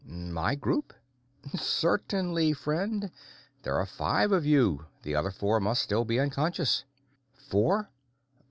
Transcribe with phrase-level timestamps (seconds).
[0.33, 0.95] "My group?"
[1.55, 3.11] "Certainly, my friend.
[3.61, 6.85] There are five of you; the other four must still be unconscious."
[7.35, 7.91] Four?